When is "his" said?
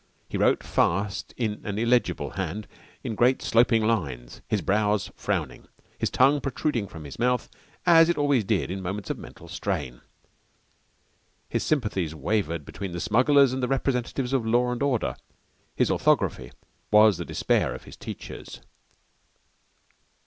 4.47-4.61, 5.95-6.09, 7.03-7.19, 11.49-11.61, 15.75-15.91, 17.83-17.95